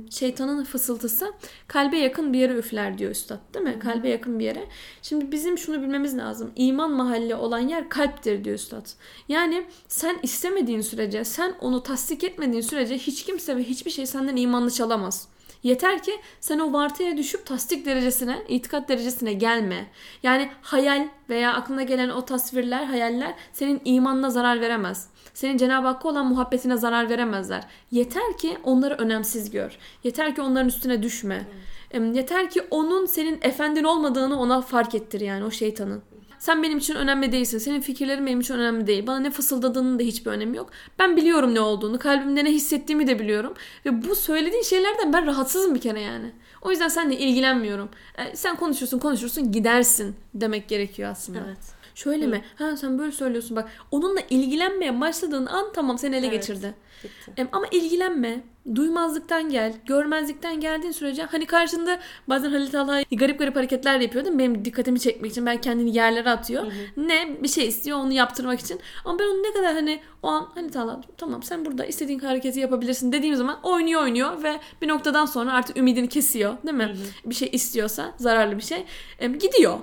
[0.09, 1.33] şeytanın fısıltısı
[1.67, 3.79] kalbe yakın bir yere üfler diyor üstad değil mi?
[3.79, 4.67] Kalbe yakın bir yere.
[5.01, 6.51] Şimdi bizim şunu bilmemiz lazım.
[6.55, 8.85] İman mahalli olan yer kalptir diyor üstad.
[9.29, 14.35] Yani sen istemediğin sürece, sen onu tasdik etmediğin sürece hiç kimse ve hiçbir şey senden
[14.35, 15.27] imanını çalamaz.
[15.63, 19.87] Yeter ki sen o vartıya düşüp tasdik derecesine, itikat derecesine gelme.
[20.23, 25.09] Yani hayal veya aklına gelen o tasvirler, hayaller senin imanına zarar veremez.
[25.33, 27.63] Senin Cenab-ı Hakk'a olan muhabbetine zarar veremezler.
[27.91, 29.77] Yeter ki onları önemsiz gör.
[30.03, 31.47] Yeter ki onların üstüne düşme.
[31.91, 36.12] Em, Yeter ki onun senin efendin olmadığını ona fark ettir yani o şeytanın.
[36.43, 37.57] Sen benim için önemli değilsin.
[37.57, 39.07] Senin fikirlerin benim için önemli değil.
[39.07, 40.69] Bana ne fısıldadığının da hiçbir önemi yok.
[40.99, 41.99] Ben biliyorum ne olduğunu.
[41.99, 43.53] Kalbimde ne hissettiğimi de biliyorum.
[43.85, 46.31] Ve bu söylediğin şeylerden ben rahatsızım bir kere yani.
[46.61, 47.89] O yüzden seninle ilgilenmiyorum.
[48.17, 51.39] E, sen konuşursun konuşursun gidersin demek gerekiyor aslında.
[51.47, 51.72] Evet.
[51.95, 52.41] Şöyle mi?
[52.55, 53.69] Ha sen böyle söylüyorsun bak.
[53.91, 56.35] Onunla ilgilenmeye başladığın an tamam seni ele Evet.
[56.47, 56.73] geçirdi.
[57.03, 57.31] Bitti.
[57.37, 58.43] Em, Ama ilgilenme.
[58.75, 59.73] Duymazlıktan gel.
[59.85, 64.39] Görmezlikten geldiğin sürece hani karşında bazen Halil Talha garip garip hareketler yapıyor değil mi?
[64.39, 65.45] Benim dikkatimi çekmek için.
[65.45, 66.65] Ben kendini yerlere atıyor.
[66.97, 67.37] Ne?
[67.43, 68.79] Bir şey istiyor onu yaptırmak için.
[69.05, 72.59] Ama ben onu ne kadar hani o an hani Talha tamam sen burada istediğin hareketi
[72.59, 76.95] yapabilirsin dediğim zaman oynuyor oynuyor ve bir noktadan sonra artık ümidini kesiyor değil mi?
[77.25, 78.85] Bir şey istiyorsa zararlı bir şey.
[79.39, 79.79] gidiyor.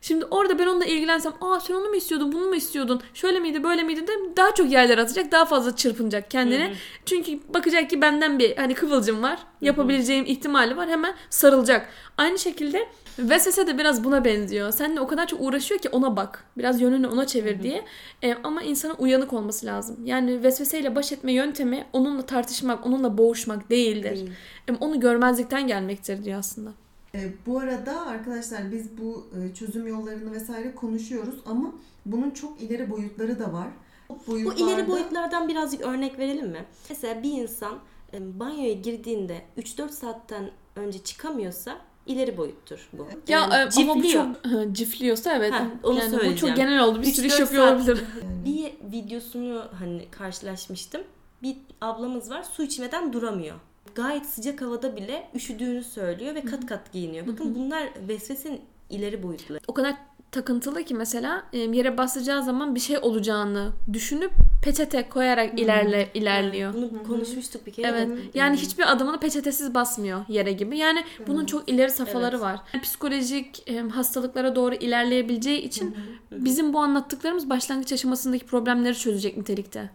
[0.00, 3.62] Şimdi orada ben onunla ilgilensem aa sen onu mu istiyordun bunu mu istiyordun şöyle miydi
[3.64, 6.72] böyle miydi de daha çok yerler atacak daha fazla çırpınacak kendine.
[7.06, 11.88] Çünkü bakacak ki benden bir hani kıvılcım var yapabileceğim ihtimali var hemen sarılacak.
[12.18, 14.72] Aynı şekilde vesvese de biraz buna benziyor.
[14.72, 17.84] Seninle o kadar çok uğraşıyor ki ona bak biraz yönünü ona çevir diye.
[18.22, 19.96] E, ama insanın uyanık olması lazım.
[20.04, 24.16] Yani vesveseyle baş etme yöntemi onunla tartışmak onunla boğuşmak değildir.
[24.16, 24.30] Değil.
[24.68, 26.70] E, onu görmezlikten gelmektir diyor aslında.
[27.14, 31.72] E, bu arada arkadaşlar biz bu e, çözüm yollarını vesaire konuşuyoruz ama
[32.06, 33.68] bunun çok ileri boyutları da var.
[34.08, 36.64] Bu, Bu ileri boyutlarda- boyutlardan birazcık örnek verelim mi?
[36.90, 37.78] Mesela bir insan
[38.12, 43.02] e, banyoya girdiğinde 3-4 saatten önce çıkamıyorsa ileri boyuttur bu.
[43.28, 44.24] Ya Yani e, ama bu cifliyor.
[44.44, 45.52] çok cifliyorsa evet.
[45.52, 46.56] Ha, onu yani bu çok söyleyeceğim.
[46.56, 47.02] genel oldu.
[47.02, 48.04] Bir sürü iş 3-4 yapıyor saat- olabilir.
[48.44, 51.00] Bir videosunu hani karşılaşmıştım.
[51.42, 53.56] Bir ablamız var su içmeden duramıyor.
[53.94, 57.26] Gayet sıcak havada bile üşüdüğünü söylüyor ve kat kat giyiniyor.
[57.26, 59.60] Bakın bunlar vesvesenin ileri boyutları.
[59.68, 59.94] O kadar
[60.30, 66.74] takıntılı ki mesela yere basacağı zaman bir şey olacağını düşünüp peçete koyarak ilerle ilerliyor.
[66.74, 67.86] Bunu konuşmuştuk bir kere.
[67.86, 68.08] Evet.
[68.34, 70.78] Yani hiçbir adımını peçetesiz basmıyor yere gibi.
[70.78, 72.44] Yani bunun çok ileri safhaları Evet.
[72.44, 72.60] var.
[72.82, 75.96] Psikolojik e, hastalıklara doğru ilerleyebileceği için
[76.32, 79.90] bizim bu anlattıklarımız başlangıç aşamasındaki problemleri çözecek nitelikte.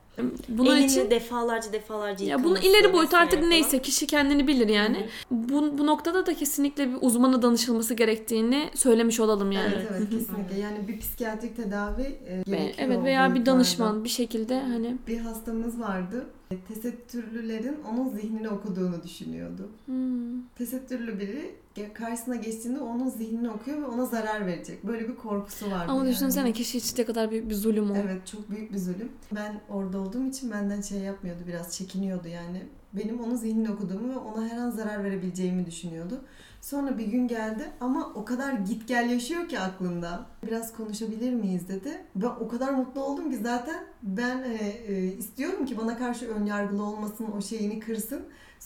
[0.50, 3.50] Bunun Elini için defalarca defalarca Ya bunun ileri boyutu artık falan.
[3.50, 5.08] neyse kişi kendini bilir yani.
[5.32, 9.74] Bu, bu noktada da kesinlikle bir uzmana danışılması gerektiğini söylemiş olalım yani.
[9.76, 10.60] Evet evet kesinlikle.
[10.60, 12.70] Yani bir psikiyatrik tedavi e, gerekiyor.
[12.78, 16.26] evet veya bir danışman bir şekilde hani Bir hastamız vardı.
[16.52, 19.70] E, Tesettürlülerin onun zihnini okuduğunu düşünüyordu.
[19.86, 21.56] hmm, Tesettürlü biri
[21.94, 24.88] karşısına geçtiğinde onun zihnini okuyor ve ona zarar verecek.
[24.88, 25.92] Böyle bir korkusu vardı.
[25.92, 26.10] ama yani.
[26.12, 27.96] düşünsene kişi için ne kadar büyük bir zulüm o.
[27.96, 29.10] Evet çok büyük bir zulüm.
[29.36, 32.64] Ben orada olduğum için benden şey yapmıyordu biraz çekiniyordu yani.
[32.94, 36.22] Benim onun zihnini okuduğumu ve ona her an zarar verebileceğimi düşünüyordu.
[36.66, 40.26] Sonra bir gün geldi ama o kadar git gel yaşıyor ki aklında.
[40.48, 42.04] Biraz konuşabilir miyiz dedi.
[42.16, 44.54] Ben o kadar mutlu oldum ki zaten ben e,
[44.88, 48.22] e, istiyorum ki bana karşı ön yargılı olmasın, o şeyini kırsın.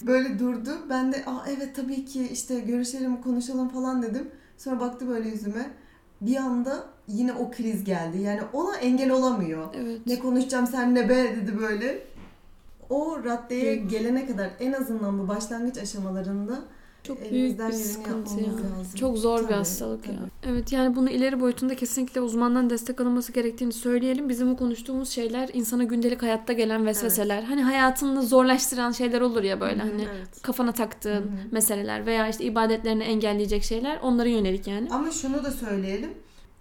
[0.08, 0.70] Böyle durdu.
[0.90, 4.30] Ben de Aa, evet tabii ki işte görüşelim, konuşalım falan dedim.
[4.58, 5.70] Sonra baktı böyle yüzüme.
[6.22, 8.18] Bir anda yine o kriz geldi.
[8.22, 9.68] Yani ona engel olamıyor.
[9.74, 10.02] Evet.
[10.06, 12.04] Ne konuşacağım seninle be dedi böyle.
[12.90, 16.60] O raddeye gelene kadar en azından bu başlangıç aşamalarında
[17.10, 18.48] Çok büyük bir sıkıntı ya.
[18.48, 18.96] lazım.
[18.96, 20.14] Çok zor bir Tabii, hastalık ya.
[20.14, 20.54] tabii.
[20.54, 24.30] Evet yani bunu ileri boyutunda kesinlikle uzmandan destek alınması gerektiğini söyleyelim.
[24.30, 27.44] Bizim bu konuştuğumuz şeyler insana gündelik hayatta gelen vesveseler.
[27.44, 30.42] Hani hayatını zorlaştıran şeyler olur ya böyle hani Evet.
[30.42, 34.88] kafana taktığın meseleler veya işte ibadetlerini engelleyecek şeyler onlara yönelik yani.
[34.92, 36.10] Ama şunu da söyleyelim.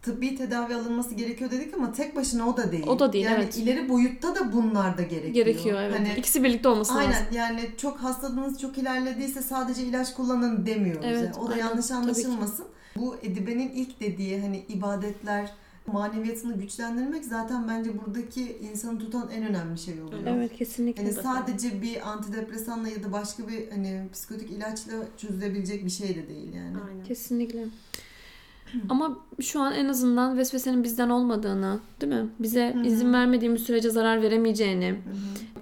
[0.03, 2.87] Tıbbi tedavi alınması gerekiyor dedik ama tek başına o da değil.
[2.87, 3.57] O da değil, yani evet.
[3.57, 5.35] ileri boyutta da bunlar da gerekiyor.
[5.35, 5.99] Gerekiyor evet.
[5.99, 7.27] Hani İkisi birlikte olması Aynen lazım.
[7.33, 11.09] yani çok hastalığınız çok ilerlediyse sadece ilaç kullanın demiyor bize.
[11.09, 11.67] Evet, O da aynen.
[11.67, 12.67] yanlış anlaşılmasın.
[12.97, 15.53] Bu Edibe'nin ilk dediği hani ibadetler
[15.93, 20.23] maneviyatını güçlendirmek zaten bence buradaki insanı tutan en önemli şey oluyor.
[20.27, 21.03] Evet kesinlikle.
[21.03, 26.29] Yani sadece bir antidepresanla ya da başka bir hani psikotik ilaçla çözülebilecek bir şey de
[26.29, 26.77] değil yani.
[26.89, 27.05] Aynen.
[27.05, 27.65] Kesinlikle.
[28.89, 32.27] Ama şu an en azından vesvesenin bizden olmadığını, değil mi?
[32.39, 32.85] Bize Hı hı.
[32.85, 34.95] izin vermediğimiz sürece zarar veremeyeceğini, Hı hı.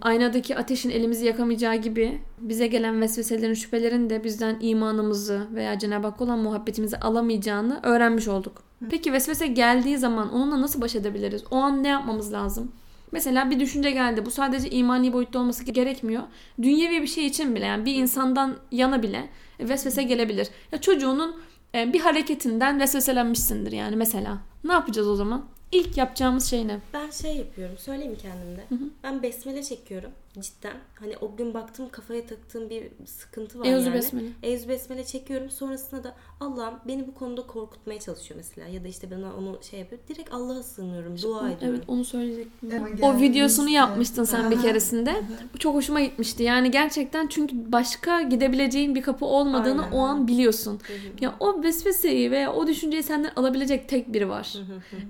[0.00, 6.24] aynadaki ateşin elimizi yakamayacağı gibi bize gelen vesveselerin, şüphelerin de bizden imanımızı veya Cenab-ı Hakk'a
[6.24, 8.62] olan muhabbetimizi alamayacağını öğrenmiş olduk.
[8.90, 11.44] Peki vesvese geldiği zaman onunla nasıl baş edebiliriz?
[11.50, 12.72] O an ne yapmamız lazım?
[13.12, 14.26] Mesela bir düşünce geldi.
[14.26, 16.22] Bu sadece imani boyutta olması gerekmiyor.
[16.62, 19.28] Dünyevi bir şey için bile yani bir insandan yana bile
[19.60, 20.48] vesvese gelebilir.
[20.72, 21.36] Ya çocuğunun
[21.92, 24.38] bir hareketinden vesveselenmişsindir yani mesela.
[24.64, 25.44] Ne yapacağız o zaman?
[25.72, 26.78] İlk yapacağımız şey ne?
[26.94, 27.78] Ben şey yapıyorum.
[27.78, 28.64] Söyleyeyim mi kendimde?
[29.04, 30.10] Ben besmele çekiyorum.
[30.40, 30.76] Cidden.
[30.94, 33.94] Hani o gün baktım kafaya taktığım bir sıkıntı var Eyüzü yani.
[33.94, 34.28] besmele.
[34.42, 35.50] Eyüzü besmele çekiyorum.
[35.50, 38.68] Sonrasında da Allah'ım beni bu konuda korkutmaya çalışıyor mesela.
[38.68, 40.00] Ya da işte bana onu şey yapıyor.
[40.08, 41.22] Direkt Allah'a sığınıyorum.
[41.22, 41.76] Dua ediyorum.
[41.78, 42.70] Evet onu söyleyecektim.
[43.02, 44.62] Ama O videosunu yapmıştın sen bir Aha.
[44.62, 45.14] keresinde.
[45.54, 46.42] Bu çok hoşuma gitmişti.
[46.42, 49.96] Yani gerçekten çünkü başka gidebileceğin bir kapı olmadığını Aynen.
[49.96, 50.80] o an biliyorsun.
[51.20, 54.54] Ya o vesveseyi veya o düşünceyi senden alabilecek tek biri var.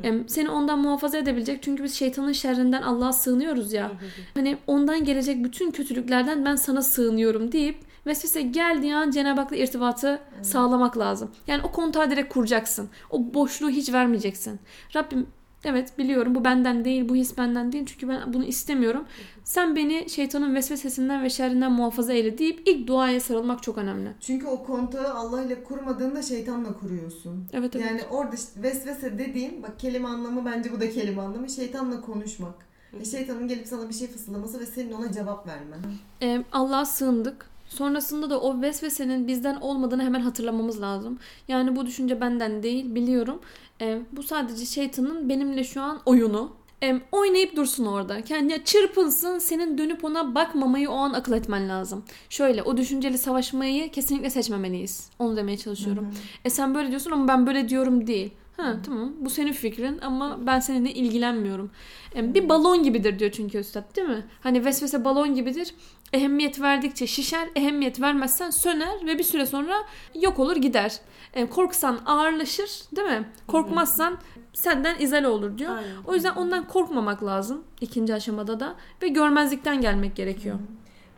[0.02, 1.62] Em, Seni ondan muhafaza edebilecek.
[1.62, 3.92] Çünkü biz şeytanın şerrinden Allah'a sığınıyoruz ya.
[4.34, 7.76] Hani ondan gelecek bütün kötülüklerden ben sana sığınıyorum deyip
[8.06, 11.30] vesvese geldiği an Cenab-ı Hak'la irtibatı sağlamak lazım.
[11.46, 12.88] Yani o kontağı direkt kuracaksın.
[13.10, 14.60] O boşluğu hiç vermeyeceksin.
[14.96, 15.26] Rabbim
[15.64, 19.04] evet biliyorum bu benden değil, bu his benden değil çünkü ben bunu istemiyorum.
[19.44, 24.12] Sen beni şeytanın vesvesesinden ve şerrinden muhafaza eyle deyip ilk duaya sarılmak çok önemli.
[24.20, 27.44] Çünkü o kontağı Allah ile kurmadığında şeytanla kuruyorsun.
[27.52, 27.86] Evet evet.
[27.86, 32.66] Yani orada işte vesvese dediğin bak kelime anlamı bence bu da kelime anlamı şeytanla konuşmak.
[32.92, 35.80] Ve şeytanın gelip sana bir şey fısıldaması ve senin ona cevap vermen.
[36.22, 37.55] Ee, Allah'a sığındık.
[37.68, 41.18] Sonrasında da o vesvesenin bizden olmadığını hemen hatırlamamız lazım.
[41.48, 43.40] Yani bu düşünce benden değil biliyorum.
[43.80, 46.52] Ee, bu sadece şeytanın benimle şu an oyunu.
[46.82, 48.22] Ee, oynayıp dursun orada.
[48.22, 49.38] Kendine çırpınsın.
[49.38, 52.04] Senin dönüp ona bakmamayı o an akıl etmen lazım.
[52.30, 55.10] Şöyle o düşünceli savaşmayı kesinlikle seçmemeliyiz.
[55.18, 56.14] Onu demeye çalışıyorum.
[56.44, 58.30] E sen böyle diyorsun ama ben böyle diyorum değil.
[58.56, 61.70] Ha tamam bu senin fikrin ama ben seninle ilgilenmiyorum.
[62.14, 64.24] Bir balon gibidir diyor çünkü üstad değil mi?
[64.40, 65.74] Hani vesvese balon gibidir.
[66.12, 69.74] Ehemmiyet verdikçe şişer, ehemmiyet vermezsen söner ve bir süre sonra
[70.14, 71.00] yok olur gider.
[71.34, 73.28] E, korksan ağırlaşır değil mi?
[73.46, 74.18] Korkmazsan
[74.52, 75.76] senden izale olur diyor.
[75.76, 75.96] Aynen.
[76.06, 80.58] O yüzden ondan korkmamak lazım ikinci aşamada da ve görmezlikten gelmek gerekiyor.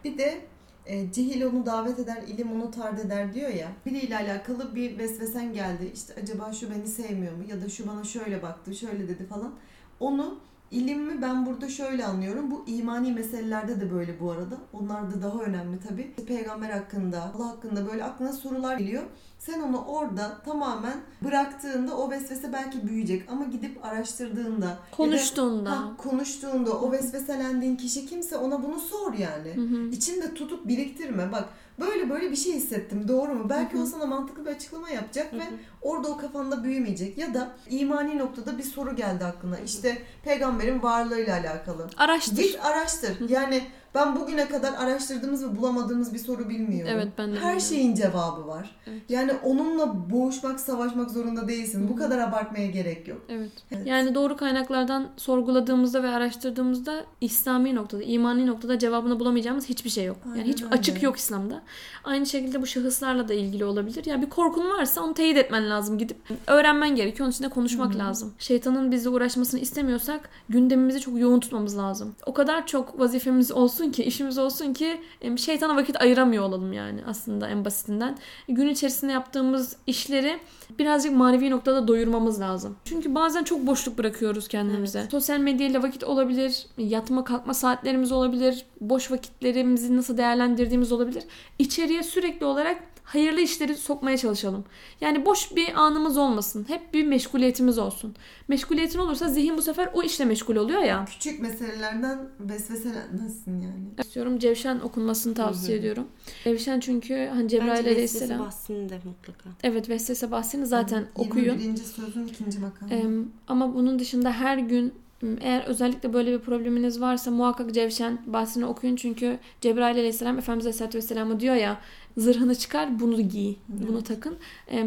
[0.05, 0.41] Bir de
[0.89, 3.69] e, cehil onu davet eder, ilim onu tard eder diyor ya.
[3.87, 5.91] Biriyle alakalı bir vesvesen geldi.
[5.95, 7.43] İşte acaba şu beni sevmiyor mu?
[7.49, 9.55] Ya da şu bana şöyle baktı, şöyle dedi falan.
[10.01, 10.39] Onu
[10.71, 12.51] ilim mi ben burada şöyle anlıyorum.
[12.51, 14.57] Bu imani meselelerde de böyle bu arada.
[14.73, 16.15] Onlar da daha önemli tabii.
[16.27, 19.03] Peygamber hakkında, Allah hakkında böyle aklına sorular geliyor.
[19.39, 25.71] Sen onu orada tamamen bıraktığında o vesvese belki büyüyecek ama gidip araştırdığında ya da- Konuştuğunda.
[25.71, 29.55] Ha, konuştuğunda o vesveselendiğin kişi kimse ona bunu sor yani.
[29.57, 29.89] Hı hı.
[29.91, 31.33] İçinde tutup biriktirme.
[31.33, 31.49] Bak
[31.81, 33.47] böyle böyle bir şey hissettim doğru mu?
[33.49, 35.43] Belki o sana mantıklı bir açıklama yapacak ve
[35.83, 37.19] orada o kafanda büyümeyecek.
[37.19, 39.59] Ya da imani noktada bir soru geldi aklına.
[39.59, 41.87] İşte peygamberin varlığıyla alakalı.
[41.97, 42.37] Araştır.
[42.37, 43.29] Git araştır.
[43.29, 43.63] Yani
[43.95, 46.93] ben bugüne kadar araştırdığımız ve bulamadığımız bir soru bilmiyorum.
[46.95, 47.61] Evet, ben de Her bilmiyorum.
[47.61, 48.77] şeyin cevabı var.
[48.87, 49.03] Evet.
[49.09, 51.89] Yani onunla boğuşmak, savaşmak zorunda değilsin.
[51.89, 53.19] Bu kadar abartmaya gerek yok.
[53.29, 53.51] Evet.
[53.73, 53.87] Evet.
[53.87, 60.17] Yani doğru kaynaklardan sorguladığımızda ve araştırdığımızda İslami noktada, imani noktada cevabını bulamayacağımız hiçbir şey yok.
[60.27, 60.75] Yani Aynen hiç öyle.
[60.75, 61.63] açık yok İslam'da.
[62.05, 64.07] Aynı şekilde bu şahıslarla da ilgili olabilir.
[64.07, 66.17] Ya bir korkun varsa onu teyit etmen lazım gidip.
[66.47, 67.25] Öğrenmen gerekiyor.
[67.27, 68.35] Onun için de konuşmak lazım.
[68.39, 72.15] Şeytanın bizle uğraşmasını istemiyorsak gündemimizi çok yoğun tutmamız lazım.
[72.27, 75.01] O kadar çok vazifemiz olsun ki, işimiz olsun ki
[75.37, 78.19] şeytana vakit ayıramıyor olalım yani aslında en basitinden.
[78.49, 80.39] Gün içerisinde yaptığımız işleri
[80.79, 82.77] birazcık manevi noktada doyurmamız lazım.
[82.85, 85.09] Çünkü bazen çok boşluk bırakıyoruz kendimize.
[85.11, 91.23] Sosyal medyayla vakit olabilir, yatma kalkma saatlerimiz olabilir, boş vakitlerimizi nasıl değerlendirdiğimiz olabilir.
[91.59, 94.65] İçeriye sürekli olarak hayırlı işleri sokmaya çalışalım.
[95.01, 96.65] Yani boş bir anımız olmasın.
[96.69, 98.15] Hep bir meşguliyetimiz olsun.
[98.49, 101.05] Meşguliyetin olursa zihin bu sefer o işle meşgul oluyor ya.
[101.05, 103.85] Küçük meselelerden vesveselenmesin yani.
[103.99, 106.07] İstiyorum Cevşen okunmasını tavsiye ediyorum.
[106.45, 108.39] Cevşen çünkü hani Cebrail Bence vesvese aleyhisselam.
[108.47, 109.51] bahsini de mutlaka.
[109.63, 111.59] Evet vesvese bahsini zaten okuyun.
[111.59, 111.77] 21.
[111.83, 112.93] sözün ikinci makamı.
[112.95, 114.95] Em, ama bunun dışında her gün
[115.41, 120.99] Eğer özellikle böyle bir probleminiz varsa muhakkak Cevşen bahsini okuyun çünkü Cebrail aleyhisselam Efendimiz aleyhisselatü
[120.99, 121.81] vesselam'a diyor ya
[122.17, 124.37] zırhını çıkar bunu giy, bunu takın.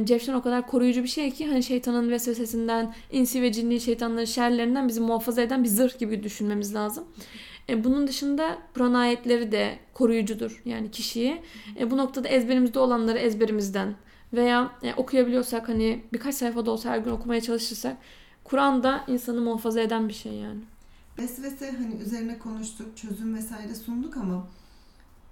[0.04, 4.88] Cevşen o kadar koruyucu bir şey ki hani şeytanın vesvesesinden, insi ve cinni şeytanların şerlerinden
[4.88, 7.04] bizi muhafaza eden bir zırh gibi düşünmemiz lazım.
[7.70, 11.42] E, bunun dışında Kur'an ayetleri de koruyucudur yani kişiyi.
[11.80, 13.96] E, bu noktada ezberimizde olanları ezberimizden
[14.34, 17.98] veya e, okuyabiliyorsak hani birkaç sayfada olsa her gün okumaya çalışırsak
[18.52, 20.60] Kur'an da insanı muhafaza eden bir şey yani.
[21.20, 24.48] Vesvese hani üzerine konuştuk, çözüm vesaire sunduk ama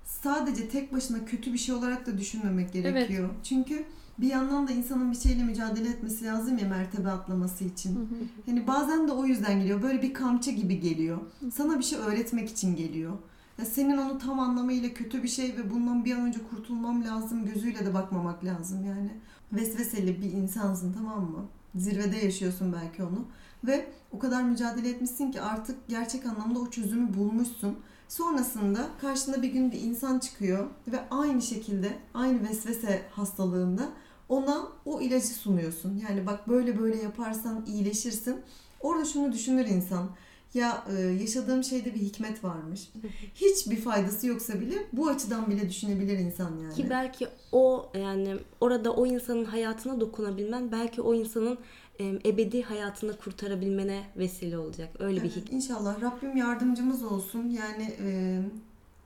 [0.06, 3.30] sadece tek başına kötü bir şey olarak da düşünmemek gerekiyor.
[3.44, 3.86] Çünkü
[4.18, 8.10] bir yandan da insanın bir şeyle mücadele etmesi lazım ya mertebe atlaması için.
[8.46, 9.82] Hani bazen de o yüzden geliyor.
[9.82, 11.18] Böyle bir kamçı gibi geliyor.
[11.54, 13.14] Sana bir şey öğretmek için geliyor.
[13.58, 17.46] Ya senin onu tam anlamıyla kötü bir şey ve bundan bir an önce kurtulmam lazım
[17.46, 19.12] gözüyle de bakmamak lazım yani.
[19.54, 21.46] Vesveseli bir insansın tamam mı?
[21.76, 23.26] Zirvede yaşıyorsun belki onu.
[23.64, 27.80] Ve o kadar mücadele etmişsin ki artık gerçek anlamda o çözümü bulmuşsun.
[28.08, 33.90] Sonrasında karşında bir gün bir insan çıkıyor ve aynı şekilde aynı vesvese hastalığında
[34.30, 36.02] ona o ilacı sunuyorsun.
[36.10, 38.42] Yani bak böyle böyle yaparsan iyileşirsin.
[38.80, 40.10] Orada şunu düşünür insan.
[40.54, 42.90] Ya e, yaşadığım şeyde bir hikmet varmış.
[43.36, 46.74] Hiçbir faydası yoksa bile bu açıdan bile düşünebilir insan yani.
[46.74, 51.58] Ki belki o yani orada o insanın hayatına dokunabilmen belki o insanın
[52.00, 54.90] e, ebedi hayatını kurtarabilmene vesile olacak.
[55.00, 55.54] Öyle bir Evet, hikmet.
[55.54, 57.50] İnşallah Rabbim yardımcımız olsun.
[57.50, 58.40] Yani e,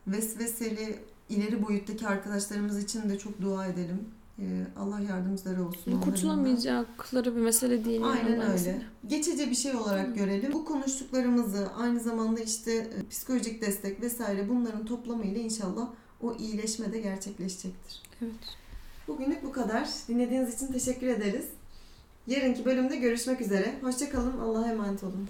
[0.08, 4.01] vesveseli ileri boyuttaki arkadaşlarımız için de çok dua edelim.
[4.39, 4.45] E,
[4.79, 6.01] Allah yardımcıları olsun.
[6.01, 8.01] Kurtulamayacakları bir mesele değil.
[8.03, 8.55] Aynen öyle.
[8.55, 8.81] izniyle.
[9.07, 10.53] Geçici bir şey olarak görelim.
[10.53, 15.89] Bu konuştuklarımızı aynı zamanda işte e, psikolojik destek vesaire bunların toplamıyla inşallah
[16.21, 18.01] o iyileşme de gerçekleşecektir.
[18.21, 18.33] Evet.
[19.07, 19.89] Bugünlük bu kadar.
[20.07, 21.45] Dinlediğiniz için teşekkür ederiz.
[22.27, 23.73] Yarınki bölümde görüşmek üzere.
[23.81, 24.39] Hoşçakalın.
[24.39, 25.29] Allah'a emanet olun.